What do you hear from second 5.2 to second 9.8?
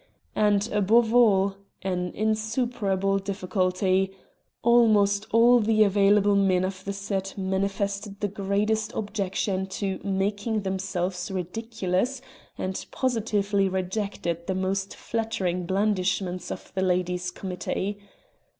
all the available men of the set manifested the greatest objection